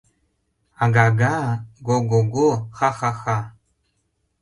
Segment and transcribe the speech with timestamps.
[0.83, 1.33] —Ага-га...
[1.87, 2.49] го-го-го...
[2.77, 3.37] ха-ха-ха!..